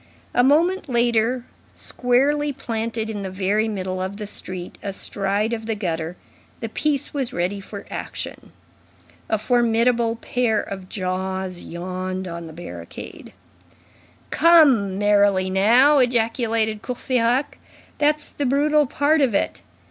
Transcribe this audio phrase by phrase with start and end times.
[0.33, 1.45] A moment later,
[1.75, 6.17] squarely planted in the very middle of the street, astride of the gutter,
[6.59, 8.51] the piece was ready for action.
[9.29, 13.31] A formidable pair of jaws yawned on the barricade.
[14.31, 17.59] "Come, merrily now!" ejaculated Courfeyrac.
[17.99, 19.61] "That's the brutal part of it.